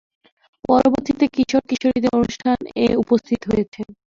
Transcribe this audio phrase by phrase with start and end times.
[0.65, 3.87] পরবর্তীতে কিশোর-কিশোরীদের অনুষ্ঠান ""-এ উপস্থিত হয়েছেন।